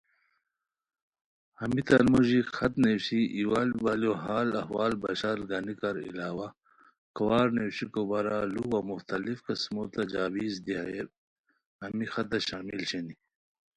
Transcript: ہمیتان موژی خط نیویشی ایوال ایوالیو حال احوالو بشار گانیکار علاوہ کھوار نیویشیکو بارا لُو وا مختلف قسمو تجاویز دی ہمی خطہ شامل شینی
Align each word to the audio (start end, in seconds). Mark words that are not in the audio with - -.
ہمیتان 1.61 2.05
موژی 2.11 2.39
خط 2.55 2.73
نیویشی 2.83 3.19
ایوال 3.37 3.69
ایوالیو 3.75 4.13
حال 4.23 4.49
احوالو 4.61 4.99
بشار 5.03 5.37
گانیکار 5.49 5.95
علاوہ 6.09 6.47
کھوار 7.15 7.47
نیویشیکو 7.55 8.01
بارا 8.09 8.37
لُو 8.53 8.63
وا 8.71 8.79
مختلف 8.91 9.37
قسمو 9.45 9.83
تجاویز 9.95 10.53
دی 10.65 10.73
ہمی 11.81 12.05
خطہ 12.13 12.37
شامل 12.47 12.79
شینی 12.89 13.15